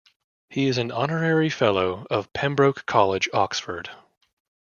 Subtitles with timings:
[0.49, 3.91] He is an Honorary Fellow of Pembroke College, Oxford.